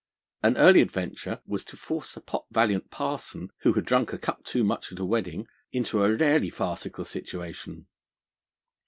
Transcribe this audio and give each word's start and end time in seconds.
An 0.41 0.57
early 0.57 0.81
adventure 0.81 1.41
was 1.45 1.63
to 1.65 1.77
force 1.77 2.17
a 2.17 2.21
pot 2.21 2.47
valiant 2.49 2.89
parson, 2.89 3.51
who 3.59 3.73
had 3.73 3.85
drunk 3.85 4.11
a 4.11 4.17
cup 4.17 4.43
too 4.43 4.63
much 4.63 4.91
at 4.91 4.97
a 4.97 5.05
wedding, 5.05 5.45
into 5.71 6.03
a 6.03 6.15
rarely 6.15 6.49
farcical 6.49 7.05
situation. 7.05 7.85